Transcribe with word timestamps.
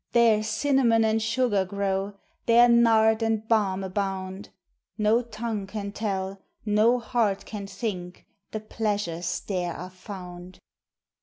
There 0.13 0.41
cinnamon 0.41 1.05
and 1.05 1.21
sugar 1.21 1.63
grow, 1.63 2.15
There 2.47 2.67
nard 2.67 3.21
and 3.21 3.47
balm 3.47 3.83
abound; 3.83 4.49
No 4.97 5.21
tongue 5.21 5.67
can 5.67 5.91
tell, 5.91 6.41
no 6.65 6.97
heart 6.97 7.45
can 7.45 7.67
think, 7.67 8.25
The 8.49 8.61
pleasures 8.61 9.41
there 9.41 9.75
are 9.75 9.91
found. 9.91 10.59